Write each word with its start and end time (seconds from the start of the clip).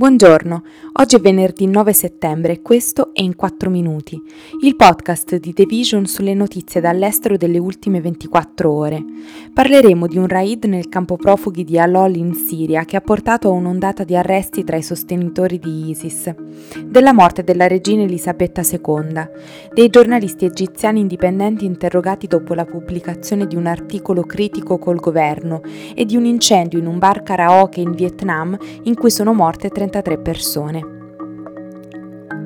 Buongiorno, 0.00 0.62
oggi 0.94 1.16
è 1.16 1.20
venerdì 1.20 1.66
9 1.66 1.92
settembre 1.92 2.52
e 2.52 2.62
questo 2.62 3.10
è 3.12 3.20
In 3.20 3.36
4 3.36 3.68
Minuti, 3.68 4.18
il 4.62 4.74
podcast 4.74 5.36
di 5.36 5.52
The 5.52 5.66
Vision 5.66 6.06
sulle 6.06 6.32
notizie 6.32 6.80
dall'estero 6.80 7.36
delle 7.36 7.58
ultime 7.58 8.00
24 8.00 8.72
ore. 8.72 9.04
Parleremo 9.52 10.06
di 10.06 10.16
un 10.16 10.26
raid 10.26 10.64
nel 10.64 10.88
campo 10.88 11.16
profughi 11.16 11.64
di 11.64 11.78
Al-Hol 11.78 12.16
in 12.16 12.32
Siria 12.32 12.86
che 12.86 12.96
ha 12.96 13.02
portato 13.02 13.48
a 13.48 13.52
un'ondata 13.52 14.02
di 14.02 14.16
arresti 14.16 14.64
tra 14.64 14.78
i 14.78 14.82
sostenitori 14.82 15.58
di 15.58 15.90
ISIS, 15.90 16.34
della 16.82 17.12
morte 17.12 17.44
della 17.44 17.66
regina 17.66 18.02
Elisabetta 18.02 18.62
II, 18.62 19.28
dei 19.74 19.90
giornalisti 19.90 20.46
egiziani 20.46 21.00
indipendenti 21.00 21.66
interrogati 21.66 22.26
dopo 22.26 22.54
la 22.54 22.64
pubblicazione 22.64 23.46
di 23.46 23.54
un 23.54 23.66
articolo 23.66 24.22
critico 24.22 24.78
col 24.78 24.98
governo 24.98 25.60
e 25.94 26.06
di 26.06 26.16
un 26.16 26.24
incendio 26.24 26.78
in 26.78 26.86
un 26.86 26.98
bar 26.98 27.22
karaoke 27.22 27.82
in 27.82 27.92
Vietnam 27.92 28.56
in 28.84 28.94
cui 28.94 29.10
sono 29.10 29.34
morte 29.34 29.68
30 29.68 29.88
33 29.90 30.18
persone. 30.18 30.98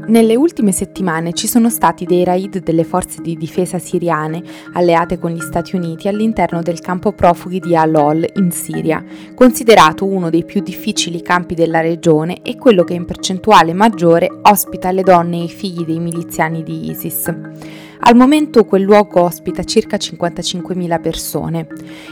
Nelle 0.07 0.37
ultime 0.37 0.73
settimane 0.73 1.33
ci 1.33 1.47
sono 1.47 1.71
stati 1.71 2.05
dei 2.05 2.25
raid 2.25 2.63
delle 2.63 2.85
forze 2.85 3.23
di 3.23 3.37
difesa 3.37 3.79
siriane, 3.79 4.43
alleate 4.75 5.19
con 5.19 5.31
gli 5.31 5.41
Stati 5.41 5.77
Uniti, 5.77 6.09
all'interno 6.09 6.61
del 6.63 6.81
campo 6.81 7.13
profughi 7.13 7.59
di 7.59 7.75
Al-Hol 7.75 8.27
in 8.37 8.51
Siria, 8.51 9.03
considerato 9.35 10.05
uno 10.05 10.29
dei 10.29 10.45
più 10.45 10.61
difficili 10.61 11.23
campi 11.23 11.55
della 11.55 11.81
regione 11.81 12.43
e 12.43 12.57
quello 12.57 12.85
che 12.85 12.95
in 12.95 13.07
percentuale 13.07 13.73
maggiore 13.73 14.29
ospita 14.43 14.91
le 14.91 15.03
donne 15.03 15.39
e 15.39 15.45
i 15.45 15.49
figli 15.49 15.85
dei 15.85 16.01
miliziani 16.01 16.63
di 16.63 16.91
ISIS. 16.91 17.33
Al 18.07 18.17
momento 18.17 18.67
quel 18.67 18.83
luogo 18.83 19.23
ospita 19.23 19.65
circa 19.65 19.97
55.000 19.97 21.01
persone. 21.01 21.67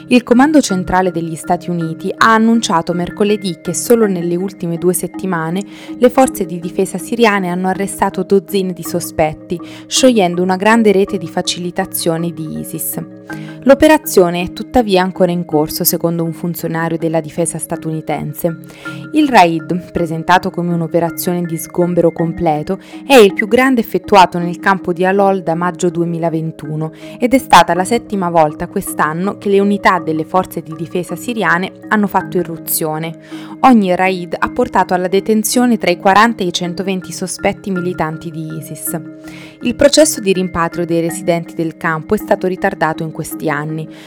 Il 0.08 0.22
Comando 0.22 0.62
Centrale 0.62 1.10
degli 1.10 1.34
Stati 1.34 1.68
Uniti 1.68 2.10
ha 2.16 2.32
annunciato 2.32 2.94
mercoledì 2.94 3.58
che 3.60 3.74
solo 3.74 4.06
nelle 4.06 4.34
ultime 4.34 4.78
due 4.78 4.94
settimane 4.94 5.62
le 5.98 6.08
forze 6.08 6.46
di 6.46 6.58
difesa 6.60 6.96
siriane 6.96 7.48
hanno 7.48 7.68
arrestato 7.68 8.22
dozzine 8.22 8.72
di 8.72 8.82
sospetti, 8.82 9.60
sciogliendo 9.86 10.42
una 10.42 10.56
grande 10.56 10.92
rete 10.92 11.18
di 11.18 11.28
facilitazione 11.28 12.32
di 12.32 12.60
ISIS. 12.60 12.98
L'operazione 13.64 14.42
è 14.42 14.52
tuttavia 14.52 15.02
ancora 15.02 15.30
in 15.30 15.44
corso, 15.44 15.84
secondo 15.84 16.24
un 16.24 16.32
funzionario 16.32 16.98
della 16.98 17.20
difesa 17.20 17.58
statunitense. 17.58 18.56
Il 19.12 19.28
raid, 19.28 19.92
presentato 19.92 20.50
come 20.50 20.74
un'operazione 20.74 21.42
di 21.42 21.56
sgombero 21.56 22.10
completo, 22.10 22.80
è 23.06 23.14
il 23.14 23.34
più 23.34 23.46
grande 23.46 23.80
effettuato 23.80 24.38
nel 24.38 24.58
campo 24.58 24.92
di 24.92 25.04
Alol 25.04 25.44
da 25.44 25.54
maggio 25.54 25.90
2021 25.90 26.92
ed 27.20 27.34
è 27.34 27.38
stata 27.38 27.72
la 27.74 27.84
settima 27.84 28.30
volta 28.30 28.66
quest'anno 28.66 29.38
che 29.38 29.48
le 29.48 29.60
unità 29.60 30.00
delle 30.00 30.24
forze 30.24 30.60
di 30.60 30.74
difesa 30.76 31.14
siriane 31.14 31.72
hanno 31.88 32.08
fatto 32.08 32.38
irruzione. 32.38 33.16
Ogni 33.60 33.94
raid 33.94 34.34
ha 34.36 34.50
portato 34.50 34.92
alla 34.92 35.08
detenzione 35.08 35.78
tra 35.78 35.90
i 35.90 35.98
40 35.98 36.42
e 36.42 36.46
i 36.46 36.52
120 36.52 37.12
sospetti 37.12 37.70
militanti 37.70 38.28
di 38.30 38.56
ISIS. 38.56 39.00
Il 39.60 39.76
processo 39.76 40.20
di 40.20 40.32
rimpatrio 40.32 40.84
dei 40.84 41.00
residenti 41.00 41.54
del 41.54 41.76
campo 41.76 42.14
è 42.14 42.18
stato 42.18 42.48
ritardato 42.48 43.04
in 43.04 43.12
questi 43.12 43.48
anni, 43.48 43.50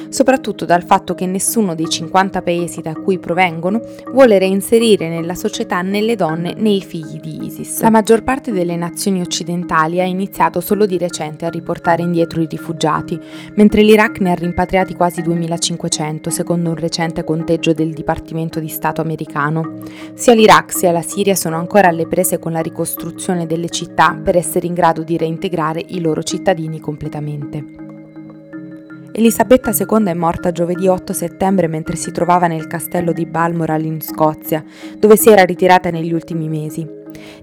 soprattutto 0.09 0.65
dal 0.65 0.83
fatto 0.83 1.15
che 1.15 1.25
nessuno 1.25 1.75
dei 1.75 1.87
50 1.87 2.41
paesi 2.41 2.81
da 2.81 2.93
cui 2.93 3.19
provengono 3.19 3.81
vuole 4.11 4.37
reinserire 4.37 5.07
nella 5.07 5.35
società 5.35 5.81
né 5.81 6.01
le 6.01 6.15
donne 6.15 6.53
né 6.57 6.69
i 6.69 6.81
figli 6.81 7.19
di 7.19 7.45
ISIS. 7.45 7.81
La 7.81 7.89
maggior 7.89 8.23
parte 8.23 8.51
delle 8.51 8.75
nazioni 8.75 9.21
occidentali 9.21 10.01
ha 10.01 10.03
iniziato 10.03 10.59
solo 10.59 10.85
di 10.85 10.97
recente 10.97 11.45
a 11.45 11.49
riportare 11.49 12.01
indietro 12.01 12.41
i 12.41 12.47
rifugiati, 12.49 13.19
mentre 13.55 13.81
l'Iraq 13.81 14.19
ne 14.19 14.31
ha 14.31 14.35
rimpatriati 14.35 14.93
quasi 14.95 15.21
2500, 15.21 16.29
secondo 16.29 16.69
un 16.69 16.75
recente 16.75 17.23
conteggio 17.23 17.73
del 17.73 17.93
Dipartimento 17.93 18.59
di 18.59 18.67
Stato 18.67 19.01
americano. 19.01 19.75
Sia 20.13 20.33
l'Iraq 20.33 20.73
sia 20.73 20.91
la 20.91 21.01
Siria 21.01 21.35
sono 21.35 21.57
ancora 21.57 21.89
alle 21.89 22.07
prese 22.07 22.39
con 22.39 22.51
la 22.51 22.61
ricostruzione 22.61 23.45
delle 23.45 23.69
città 23.69 24.19
per 24.21 24.35
essere 24.35 24.67
in 24.67 24.73
grado 24.73 25.03
di 25.03 25.17
reintegrare 25.17 25.33
integrare 25.35 25.83
i 25.87 26.01
loro 26.01 26.23
cittadini 26.23 26.79
completamente. 26.79 27.84
Elisabetta 29.17 29.71
II 29.71 30.07
è 30.07 30.13
morta 30.13 30.51
giovedì 30.51 30.89
8 30.89 31.13
settembre 31.13 31.69
mentre 31.69 31.95
si 31.95 32.11
trovava 32.11 32.47
nel 32.47 32.67
castello 32.67 33.13
di 33.13 33.25
Balmoral 33.25 33.85
in 33.85 34.01
Scozia, 34.01 34.61
dove 34.99 35.15
si 35.15 35.29
era 35.29 35.43
ritirata 35.43 35.89
negli 35.89 36.11
ultimi 36.11 36.49
mesi. 36.49 36.94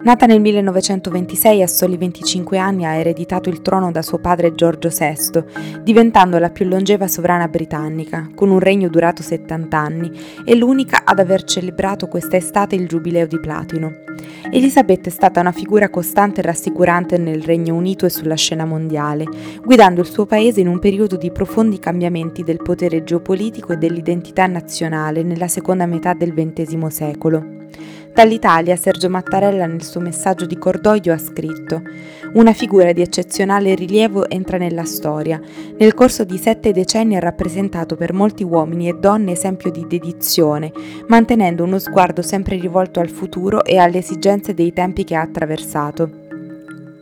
Nata 0.03 0.27
nel 0.27 0.41
1926, 0.41 1.63
a 1.63 1.67
soli 1.67 1.97
25 1.97 2.59
anni 2.59 2.85
ha 2.85 2.95
ereditato 2.95 3.49
il 3.49 3.63
trono 3.63 3.93
da 3.93 4.03
suo 4.03 4.19
padre 4.19 4.55
Giorgio 4.55 4.89
VI, 4.89 5.81
diventando 5.83 6.39
la 6.39 6.51
più 6.51 6.67
longeva 6.67 7.07
sovrana 7.07 7.49
britannica, 7.49 8.29
con 8.35 8.51
un 8.51 8.59
regno 8.59 8.89
durato 8.89 9.23
70 9.23 9.79
anni, 9.79 10.11
e 10.45 10.55
l'unica 10.57 11.03
ad 11.05 11.19
aver 11.19 11.45
celebrato 11.45 12.09
questa 12.09 12.37
estate 12.37 12.75
il 12.75 12.89
giubileo 12.89 13.27
di 13.27 13.39
platino. 13.39 13.95
Elisabetta 14.51 15.09
è 15.09 15.13
stata 15.13 15.41
una 15.41 15.53
figura 15.53 15.89
costante 15.89 16.41
e 16.41 16.45
rassicurante 16.45 17.17
nel 17.17 17.43
Regno 17.43 17.75
Unito 17.75 18.05
e 18.05 18.11
sulla 18.11 18.35
scena 18.35 18.65
mondiale, 18.65 19.25
guidando 19.65 20.01
il 20.01 20.07
suo 20.07 20.27
paese 20.27 20.61
in 20.61 20.69
un 20.69 20.79
periodo 20.79 21.17
di 21.17 21.31
profondi 21.31 21.79
cambiamenti 21.79 22.43
del 22.43 22.61
potere 22.63 23.05
geopolitico 23.05 23.73
e 23.73 23.77
dell'identità 23.77 24.47
nazionale 24.47 25.23
nella 25.23 25.49
seconda 25.49 25.87
metà 25.87 26.13
del 26.13 26.35
XX 26.35 26.87
secolo. 26.87 27.61
Dall'Italia 28.15 28.77
Sergio 28.77 29.09
Mattarella 29.09 29.65
nel 29.65 29.83
suo 29.83 30.01
messaggio 30.01 30.45
di 30.45 30.59
cordoglio 30.59 31.15
ha 31.15 31.19
scritto 31.19 31.81
Una 32.35 32.53
figura 32.53 32.93
di 32.93 33.01
eccezionale 33.01 33.75
rilievo 33.75 34.29
entra 34.29 34.59
nella 34.59 34.85
storia. 34.85 35.41
Nel 35.79 35.95
corso 35.95 36.23
di 36.25 36.37
sette 36.37 36.73
decenni 36.73 37.17
ha 37.17 37.21
rappresentato 37.21 37.97
per 37.97 38.13
molti 38.13 38.43
uomini 38.43 38.89
e 38.89 38.99
donne 38.99 39.33
esempio 39.33 39.71
di 39.71 39.87
dedizione, 39.89 40.71
mantenendo 41.07 41.65
uno 41.65 41.79
sguardo 41.79 42.21
sempre 42.21 42.59
rivolto 42.59 43.01
al 43.01 43.09
futuro 43.09 43.65
e 43.65 43.79
alle 43.79 43.99
esigenze 43.99 44.53
dei 44.53 44.75
tempi 44.75 45.05
che 45.05 45.15
ha 45.15 45.23
attraversato. 45.23 46.22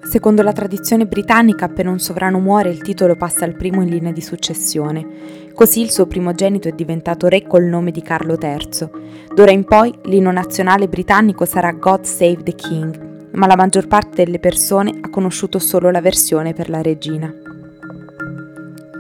Secondo 0.02 0.42
la 0.42 0.52
tradizione 0.52 1.06
britannica, 1.06 1.66
appena 1.66 1.90
un 1.90 2.00
sovrano 2.00 2.40
muore, 2.40 2.70
il 2.70 2.82
titolo 2.82 3.14
passa 3.16 3.44
al 3.44 3.54
primo 3.54 3.82
in 3.82 3.88
linea 3.88 4.12
di 4.12 4.20
successione. 4.20 5.50
Così 5.54 5.82
il 5.82 5.90
suo 5.90 6.06
primogenito 6.06 6.68
è 6.68 6.72
diventato 6.72 7.28
re 7.28 7.46
col 7.46 7.64
nome 7.64 7.90
di 7.90 8.02
Carlo 8.02 8.36
III. 8.40 8.88
D'ora 9.34 9.50
in 9.50 9.64
poi 9.64 9.92
l'inno 10.04 10.32
nazionale 10.32 10.88
britannico 10.88 11.44
sarà 11.44 11.72
God 11.72 12.04
Save 12.04 12.42
the 12.42 12.54
King, 12.54 13.28
ma 13.32 13.46
la 13.46 13.56
maggior 13.56 13.86
parte 13.86 14.24
delle 14.24 14.40
persone 14.40 14.98
ha 15.00 15.10
conosciuto 15.10 15.58
solo 15.58 15.90
la 15.90 16.00
versione 16.00 16.54
per 16.54 16.70
la 16.70 16.82
regina. 16.82 17.49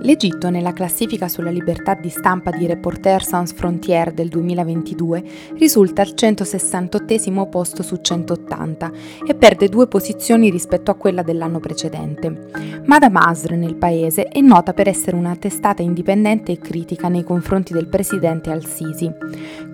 L'Egitto, 0.02 0.48
nella 0.48 0.72
classifica 0.72 1.28
sulla 1.28 1.50
libertà 1.50 1.92
di 1.92 2.08
stampa 2.08 2.50
di 2.50 2.66
Reporter 2.66 3.22
Sans 3.22 3.52
Frontières 3.52 4.14
del 4.14 4.28
2022, 4.28 5.22
risulta 5.58 6.00
al 6.00 6.14
168 6.14 7.46
posto 7.50 7.82
su 7.82 7.98
180 8.00 8.90
e 9.26 9.34
perde 9.34 9.68
due 9.68 9.88
posizioni 9.88 10.48
rispetto 10.48 10.90
a 10.90 10.94
quella 10.94 11.22
dell'anno 11.22 11.60
precedente. 11.60 12.48
Madame 12.86 13.18
Asr 13.22 13.52
nel 13.52 13.76
paese 13.76 14.24
è 14.24 14.40
nota 14.40 14.72
per 14.72 14.88
essere 14.88 15.16
una 15.16 15.36
testata 15.36 15.82
indipendente 15.82 16.52
e 16.52 16.58
critica 16.58 17.08
nei 17.08 17.22
confronti 17.22 17.74
del 17.74 17.88
presidente 17.88 18.50
al-Sisi. 18.50 19.12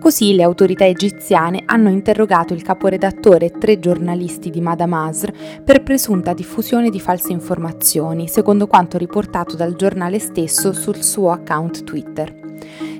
Così 0.00 0.34
le 0.34 0.42
autorità 0.42 0.86
egiziane 0.86 1.62
hanno 1.66 1.88
interrogato 1.88 2.52
il 2.52 2.62
caporedattore 2.62 3.46
e 3.46 3.52
tre 3.52 3.78
giornalisti 3.78 4.50
di 4.50 4.60
Madame 4.60 5.08
Asr 5.08 5.32
per 5.62 5.84
presunta 5.84 6.34
diffusione 6.34 6.90
di 6.90 6.98
false 6.98 7.32
informazioni, 7.32 8.26
secondo 8.26 8.66
quanto 8.66 8.98
riportato 8.98 9.54
dal 9.54 9.76
giornale 9.76 10.15
giornale 10.16 10.18
stesso 10.18 10.72
sul 10.72 11.02
suo 11.02 11.30
account 11.30 11.84
Twitter. 11.84 12.34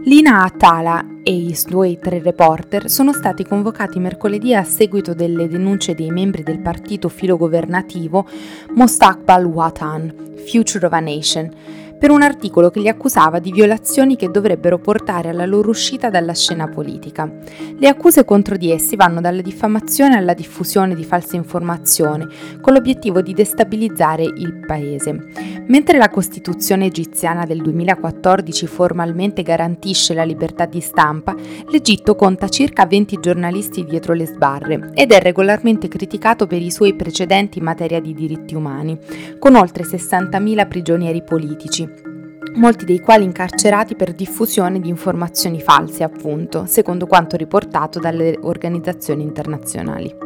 Lina 0.05 0.45
Atala 0.45 1.05
e 1.23 1.35
i 1.35 1.55
suoi 1.55 1.99
tre 1.99 2.21
reporter 2.21 2.89
sono 2.89 3.13
stati 3.13 3.45
convocati 3.45 3.99
mercoledì 3.99 4.55
a 4.55 4.63
seguito 4.63 5.15
delle 5.15 5.49
denunce 5.49 5.95
dei 5.95 6.11
membri 6.11 6.43
del 6.43 6.61
partito 6.61 7.09
filogovernativo 7.09 8.27
Mostakbal 8.75 9.45
Watan, 9.45 10.15
Future 10.47 10.87
of 10.87 10.93
a 10.93 11.01
Nation, 11.01 11.51
per 11.99 12.11
un 12.11 12.23
articolo 12.23 12.71
che 12.71 12.81
li 12.81 12.89
accusava 12.89 13.39
di 13.39 13.53
violazioni 13.53 14.17
che 14.17 14.31
dovrebbero 14.31 14.79
portare 14.79 15.31
alla 15.31 15.47
loro 15.47 15.71
uscita 15.71 16.11
dalla 16.11 16.35
scena 16.35 16.69
politica. 16.69 17.31
Le 17.79 17.89
accuse 17.89 18.25
contro 18.25 18.57
di 18.57 18.71
essi 18.71 18.97
vanno 18.97 19.21
dalla 19.21 19.41
diffamazione 19.41 20.17
alla 20.17 20.35
diffusione 20.35 20.95
di 20.95 21.05
false 21.05 21.37
informazioni, 21.37 22.27
con 22.61 22.75
l'obiettivo 22.75 23.23
di 23.23 23.33
destabilizzare 23.33 24.25
il 24.25 24.61
paese. 24.67 25.65
Mentre 25.69 25.99
la 25.99 26.11
Costituzione 26.11 26.87
egiziana 26.87 27.45
del 27.45 27.63
2014 27.63 28.67
formalmente 28.67 29.43
garantisce 29.43 30.15
la 30.15 30.23
libertà 30.23 30.67
di 30.67 30.81
stampa, 30.81 31.35
l'Egitto 31.71 32.15
conta 32.15 32.49
circa 32.49 32.87
20 32.87 33.19
giornalisti 33.21 33.85
dietro 33.85 34.13
le 34.13 34.27
sbarre 34.27 34.91
ed 34.95 35.13
è 35.13 35.21
regolarmente 35.21 35.89
criticato 35.89 36.47
per 36.47 36.61
i 36.61 36.71
suoi 36.71 36.95
precedenti 36.95 37.59
in 37.59 37.65
materia 37.65 38.01
di 38.01 38.15
diritti 38.15 38.55
umani, 38.55 38.99
con 39.39 39.55
oltre 39.57 39.85
60.000 39.85 40.69
prigionieri 40.69 41.23
politici 41.23 41.96
molti 42.55 42.85
dei 42.85 43.01
quali 43.01 43.25
incarcerati 43.25 43.95
per 43.95 44.13
diffusione 44.13 44.81
di 44.81 44.89
informazioni 44.89 45.61
false, 45.61 46.03
appunto, 46.03 46.65
secondo 46.67 47.07
quanto 47.07 47.37
riportato 47.37 47.99
dalle 47.99 48.39
organizzazioni 48.41 49.23
internazionali. 49.23 50.26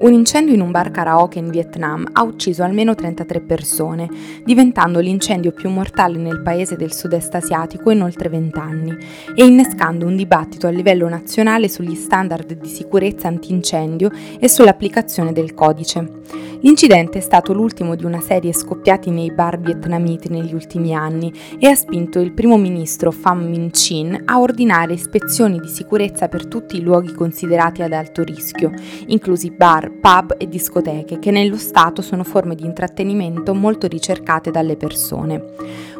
Un 0.00 0.12
incendio 0.12 0.54
in 0.54 0.60
un 0.60 0.70
bar 0.70 0.92
karaoke 0.92 1.40
in 1.40 1.50
Vietnam 1.50 2.06
ha 2.12 2.22
ucciso 2.22 2.62
almeno 2.62 2.94
33 2.94 3.40
persone, 3.40 4.08
diventando 4.44 5.00
l'incendio 5.00 5.50
più 5.50 5.70
mortale 5.70 6.18
nel 6.18 6.40
paese 6.40 6.76
del 6.76 6.92
sud-est 6.92 7.34
asiatico 7.34 7.90
in 7.90 8.02
oltre 8.02 8.28
20 8.28 8.58
anni 8.60 8.96
e 9.34 9.44
innescando 9.44 10.06
un 10.06 10.14
dibattito 10.14 10.68
a 10.68 10.70
livello 10.70 11.08
nazionale 11.08 11.68
sugli 11.68 11.96
standard 11.96 12.52
di 12.52 12.68
sicurezza 12.68 13.26
antincendio 13.26 14.12
e 14.38 14.48
sull'applicazione 14.48 15.32
del 15.32 15.52
codice. 15.52 16.46
L'incidente 16.60 17.18
è 17.18 17.20
stato 17.20 17.52
l'ultimo 17.52 17.94
di 17.94 18.04
una 18.04 18.20
serie 18.20 18.52
scoppiati 18.52 19.10
nei 19.10 19.30
bar 19.30 19.60
vietnamiti 19.60 20.28
negli 20.28 20.54
ultimi 20.54 20.92
anni 20.92 21.32
e 21.56 21.68
ha 21.68 21.74
spinto 21.76 22.18
il 22.18 22.32
primo 22.32 22.56
ministro 22.56 23.12
Pham 23.12 23.44
Minh 23.44 23.70
Chin 23.70 24.22
a 24.24 24.40
ordinare 24.40 24.94
ispezioni 24.94 25.60
di 25.60 25.68
sicurezza 25.68 26.26
per 26.26 26.48
tutti 26.48 26.76
i 26.76 26.80
luoghi 26.80 27.12
considerati 27.12 27.82
ad 27.82 27.92
alto 27.92 28.24
rischio, 28.24 28.72
inclusi 29.06 29.52
bar, 29.52 29.87
pub 29.90 30.34
e 30.38 30.48
discoteche, 30.48 31.18
che 31.18 31.30
nello 31.30 31.56
Stato 31.56 32.02
sono 32.02 32.24
forme 32.24 32.54
di 32.54 32.64
intrattenimento 32.64 33.54
molto 33.54 33.86
ricercate 33.86 34.50
dalle 34.50 34.76
persone. 34.76 35.44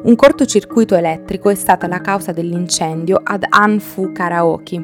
Un 0.02 0.14
cortocircuito 0.14 0.94
elettrico 0.94 1.48
è 1.50 1.54
stata 1.54 1.88
la 1.88 2.00
causa 2.00 2.32
dell'incendio 2.32 3.20
ad 3.22 3.44
An 3.48 3.80
Phu 3.80 4.12
Karaoke, 4.12 4.80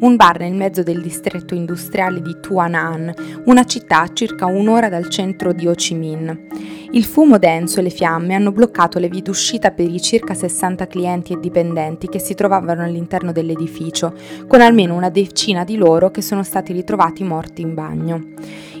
un 0.00 0.16
bar 0.16 0.40
nel 0.40 0.54
mezzo 0.54 0.82
del 0.82 1.00
distretto 1.00 1.54
industriale 1.54 2.20
di 2.20 2.36
Tuan 2.40 2.74
An, 2.74 3.12
una 3.46 3.64
città 3.64 4.02
a 4.02 4.12
circa 4.12 4.46
un'ora 4.46 4.88
dal 4.88 5.08
centro 5.08 5.52
di 5.52 5.66
Ho 5.66 5.72
Chi 5.72 5.94
Minh. 5.94 6.46
Il 6.90 7.04
fumo 7.04 7.38
denso 7.38 7.80
e 7.80 7.82
le 7.82 7.90
fiamme 7.90 8.34
hanno 8.34 8.50
bloccato 8.50 8.98
le 8.98 9.08
vie 9.08 9.20
d'uscita 9.20 9.72
per 9.72 9.90
i 9.90 10.00
circa 10.00 10.32
60 10.32 10.86
clienti 10.86 11.34
e 11.34 11.40
dipendenti 11.40 12.08
che 12.08 12.18
si 12.18 12.34
trovavano 12.34 12.82
all'interno 12.82 13.30
dell'edificio, 13.30 14.14
con 14.46 14.62
almeno 14.62 14.94
una 14.94 15.10
decina 15.10 15.64
di 15.64 15.76
loro 15.76 16.10
che 16.10 16.22
sono 16.22 16.42
stati 16.42 16.72
ritrovati 16.72 17.24
morti 17.24 17.60
in 17.62 17.74
bagno. 17.74 18.24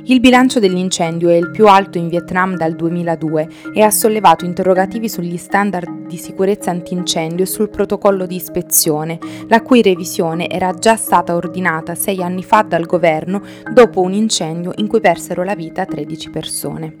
Il 0.04 0.20
bilancio 0.20 0.58
dell'incendio 0.58 1.28
è 1.28 1.34
il 1.34 1.50
più 1.50 1.66
alto 1.66 1.98
in 1.98 2.08
Vietnam 2.08 2.56
dal 2.56 2.74
2002 2.74 3.48
e 3.74 3.82
ha 3.82 3.90
sollevato 3.90 4.46
interrogativi 4.46 5.08
sugli 5.08 5.36
standard 5.36 6.06
di 6.06 6.16
sicurezza 6.16 6.70
antincendio 6.70 7.44
e 7.44 7.46
sul 7.46 7.68
protocollo 7.68 8.24
di 8.24 8.36
ispezione, 8.36 9.18
la 9.48 9.60
cui 9.60 9.82
revisione 9.82 10.48
era 10.48 10.72
già 10.72 10.96
stata 10.96 11.34
ordinata 11.34 11.94
sei 11.94 12.22
anni 12.22 12.42
fa 12.42 12.62
dal 12.62 12.86
governo 12.86 13.42
dopo 13.70 14.00
un 14.00 14.14
incendio 14.14 14.72
in 14.76 14.86
cui 14.86 15.00
persero 15.00 15.44
la 15.44 15.54
vita 15.54 15.84
13 15.84 16.30
persone. 16.30 16.96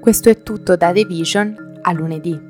Questo 0.00 0.28
è 0.28 0.42
tutto 0.42 0.76
da 0.76 0.92
The 0.92 1.04
Vision 1.04 1.78
a 1.82 1.92
lunedì. 1.92 2.49